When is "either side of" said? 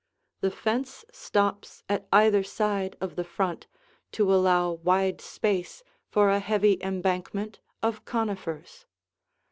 2.11-3.15